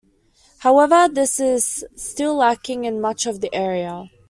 However, 0.57 1.07
this 1.07 1.39
is 1.39 1.85
still 1.95 2.33
lacking 2.35 2.85
in 2.85 3.01
much 3.01 3.27
of 3.27 3.39
the 3.39 3.53
area. 3.53 4.09